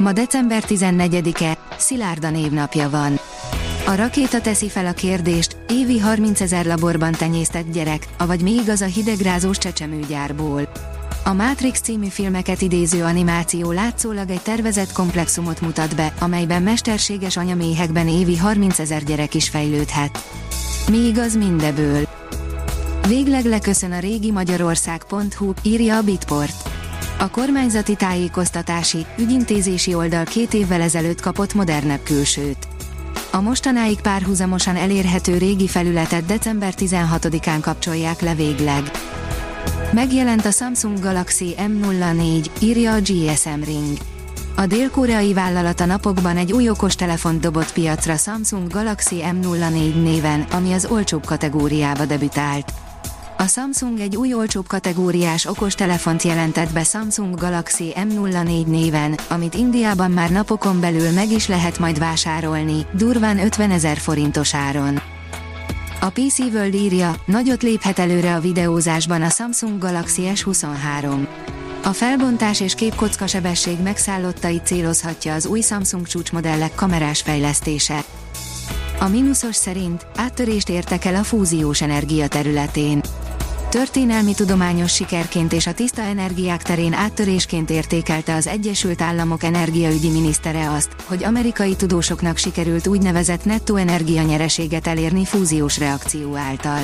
[0.00, 3.20] Ma december 14-e, Szilárda névnapja van.
[3.86, 8.80] A rakéta teszi fel a kérdést, évi 30 ezer laborban tenyésztett gyerek, avagy még az
[8.80, 10.72] a hidegrázós csecsemőgyárból.
[11.24, 18.08] A Matrix című filmeket idéző animáció látszólag egy tervezett komplexumot mutat be, amelyben mesterséges anyaméhekben
[18.08, 20.24] évi 30 ezer gyerek is fejlődhet.
[20.90, 22.08] Mi igaz mindeből?
[23.08, 26.69] Végleg leköszön a régi Magyarország.hu, írja a Bitport.
[27.20, 32.68] A kormányzati tájékoztatási, ügyintézési oldal két évvel ezelőtt kapott modernebb külsőt.
[33.32, 38.90] A mostanáig párhuzamosan elérhető régi felületet december 16-án kapcsolják le végleg.
[39.92, 43.96] Megjelent a Samsung Galaxy M04, írja a GSM Ring.
[44.56, 50.72] A dél-koreai vállalat a napokban egy új okostelefont dobott piacra Samsung Galaxy M04 néven, ami
[50.72, 52.72] az olcsóbb kategóriába debütált.
[53.40, 60.10] A Samsung egy új olcsóbb kategóriás okostelefont jelentett be Samsung Galaxy M04 néven, amit Indiában
[60.10, 65.00] már napokon belül meg is lehet majd vásárolni, durván 50 ezer forintos áron.
[66.00, 71.26] A PC World írja, nagyot léphet előre a videózásban a Samsung Galaxy S23.
[71.84, 78.04] A felbontás és képkocka sebesség megszállottai célozhatja az új Samsung csúcsmodellek kamerás fejlesztése.
[78.98, 83.00] A mínuszos szerint áttörést értek el a fúziós energia területén.
[83.70, 90.70] Történelmi tudományos sikerként és a tiszta energiák terén áttörésként értékelte az Egyesült Államok energiaügyi minisztere
[90.70, 96.80] azt, hogy amerikai tudósoknak sikerült úgynevezett nettó energianyereséget elérni fúziós reakció által.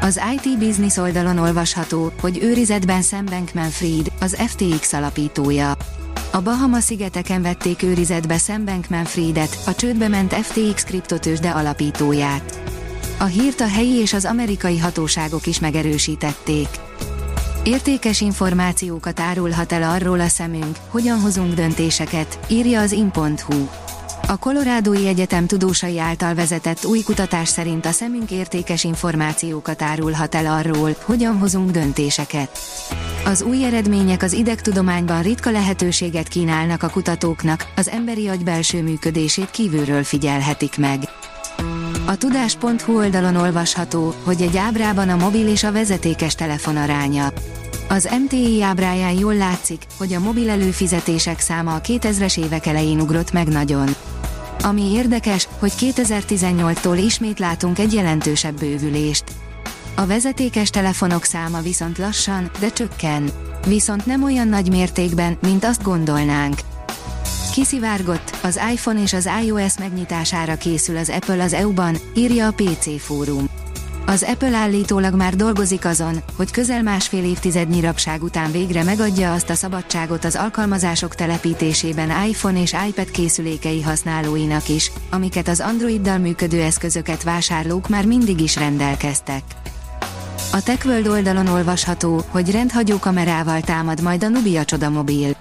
[0.00, 5.76] Az IT Business oldalon olvasható, hogy őrizetben Sam Bankman-Fried, az FTX alapítója.
[6.32, 12.75] A Bahama-szigeteken vették őrizetbe Sam Bankman-Friedet, a csődbe ment FTX kriptotősde alapítóját.
[13.18, 16.68] A hírt a helyi és az amerikai hatóságok is megerősítették.
[17.64, 23.68] Értékes információkat árulhat el arról a szemünk, hogyan hozunk döntéseket, írja az in.hu.
[24.28, 30.46] A Colorádói Egyetem tudósai által vezetett új kutatás szerint a szemünk értékes információkat árulhat el
[30.46, 32.58] arról, hogyan hozunk döntéseket.
[33.24, 39.50] Az új eredmények az idegtudományban ritka lehetőséget kínálnak a kutatóknak, az emberi agy belső működését
[39.50, 41.05] kívülről figyelhetik meg.
[42.06, 47.32] A tudás.hu oldalon olvasható, hogy egy ábrában a mobil és a vezetékes telefon aránya.
[47.88, 53.32] Az MTI ábráján jól látszik, hogy a mobil előfizetések száma a 2000-es évek elején ugrott
[53.32, 53.88] meg nagyon.
[54.62, 59.24] Ami érdekes, hogy 2018-tól ismét látunk egy jelentősebb bővülést.
[59.94, 63.30] A vezetékes telefonok száma viszont lassan, de csökken.
[63.66, 66.58] Viszont nem olyan nagy mértékben, mint azt gondolnánk.
[67.56, 73.00] Kiszivárgott, az iPhone és az iOS megnyitására készül az Apple az EU-ban, írja a PC
[73.00, 73.48] fórum.
[74.06, 79.50] Az Apple állítólag már dolgozik azon, hogy közel másfél évtizednyi rabság után végre megadja azt
[79.50, 86.62] a szabadságot az alkalmazások telepítésében iPhone és iPad készülékei használóinak is, amiket az Androiddal működő
[86.62, 89.42] eszközöket vásárlók már mindig is rendelkeztek.
[90.52, 95.36] A TechWorld oldalon olvasható, hogy rendhagyó kamerával támad majd a Nubia Csoda mobil.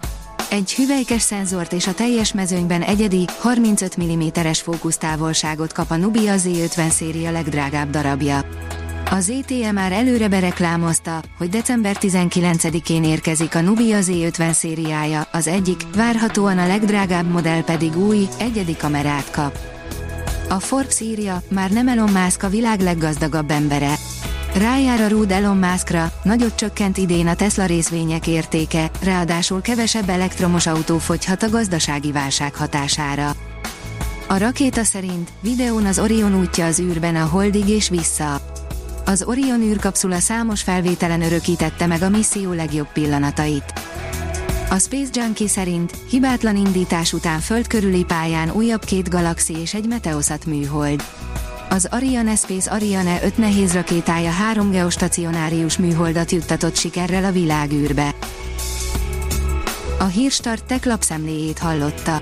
[0.55, 6.89] Egy hüvelykes szenzort és a teljes mezőnyben egyedi, 35 mm-es fókusztávolságot kap a Nubia Z50
[6.89, 8.45] széria legdrágább darabja.
[9.11, 15.81] A ZTE már előre bereklámozta, hogy december 19-én érkezik a Nubia Z50 szériája, az egyik,
[15.95, 19.57] várhatóan a legdrágább modell pedig új, egyedi kamerát kap.
[20.49, 23.95] A Forbes írja, már nem Elon Musk a világ leggazdagabb embere.
[24.57, 30.67] Rájár a rúd Elon Muskra, nagyot csökkent idén a Tesla részvények értéke, ráadásul kevesebb elektromos
[30.67, 33.35] autó fogyhat a gazdasági válság hatására.
[34.27, 38.41] A rakéta szerint videón az Orion útja az űrben a Holdig és vissza.
[39.05, 43.73] Az Orion űrkapszula számos felvételen örökítette meg a misszió legjobb pillanatait.
[44.69, 47.67] A Space Junkie szerint hibátlan indítás után föld
[48.07, 51.03] pályán újabb két galaxi és egy Meteosat műhold.
[51.75, 58.15] Az Ariane Space Ariane 5 nehéz rakétája három geostacionárius műholdat juttatott sikerrel a világűrbe.
[59.99, 62.21] A Hírstart tech lapszemléjét hallotta.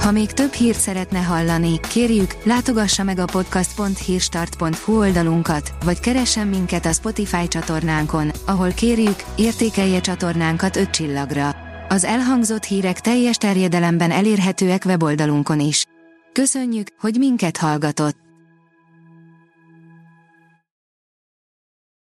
[0.00, 6.86] Ha még több hírt szeretne hallani, kérjük, látogassa meg a podcast.hírstart.hu oldalunkat, vagy keressen minket
[6.86, 11.56] a Spotify csatornánkon, ahol kérjük, értékelje csatornánkat 5 csillagra.
[11.88, 15.84] Az elhangzott hírek teljes terjedelemben elérhetőek weboldalunkon is.
[16.32, 18.24] Köszönjük, hogy minket hallgatott!